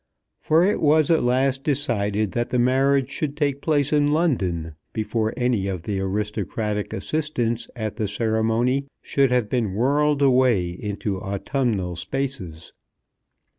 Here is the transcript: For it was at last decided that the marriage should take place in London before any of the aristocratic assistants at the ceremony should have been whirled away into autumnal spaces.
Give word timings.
For 0.39 0.63
it 0.63 0.81
was 0.81 1.11
at 1.11 1.21
last 1.21 1.63
decided 1.63 2.31
that 2.31 2.49
the 2.49 2.57
marriage 2.57 3.11
should 3.11 3.37
take 3.37 3.61
place 3.61 3.93
in 3.93 4.07
London 4.07 4.73
before 4.93 5.31
any 5.37 5.67
of 5.67 5.83
the 5.83 5.99
aristocratic 5.99 6.91
assistants 6.91 7.69
at 7.75 7.97
the 7.97 8.07
ceremony 8.07 8.87
should 9.03 9.29
have 9.29 9.47
been 9.47 9.75
whirled 9.75 10.23
away 10.23 10.71
into 10.71 11.21
autumnal 11.21 11.95
spaces. 11.95 12.71